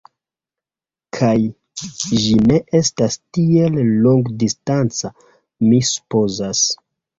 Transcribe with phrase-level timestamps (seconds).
[1.17, 1.33] Kaj,
[2.13, 2.21] ĝi
[2.53, 5.15] ne estas tiel longdistanca,
[5.69, 6.67] mi supozas.